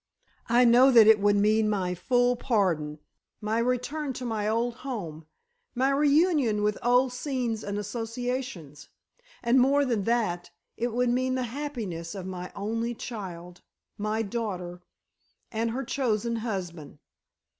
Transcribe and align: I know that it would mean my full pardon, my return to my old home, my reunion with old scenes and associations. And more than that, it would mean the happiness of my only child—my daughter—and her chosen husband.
I 0.49 0.65
know 0.65 0.89
that 0.89 1.05
it 1.05 1.19
would 1.19 1.35
mean 1.35 1.69
my 1.69 1.93
full 1.93 2.35
pardon, 2.35 2.97
my 3.39 3.59
return 3.59 4.13
to 4.13 4.25
my 4.25 4.47
old 4.47 4.77
home, 4.77 5.27
my 5.75 5.91
reunion 5.91 6.63
with 6.63 6.79
old 6.81 7.13
scenes 7.13 7.63
and 7.63 7.77
associations. 7.77 8.89
And 9.43 9.59
more 9.59 9.85
than 9.85 10.05
that, 10.05 10.49
it 10.75 10.91
would 10.91 11.09
mean 11.09 11.35
the 11.35 11.43
happiness 11.53 12.15
of 12.15 12.25
my 12.25 12.51
only 12.55 12.95
child—my 12.95 14.23
daughter—and 14.23 15.69
her 15.69 15.83
chosen 15.83 16.37
husband. 16.37 16.97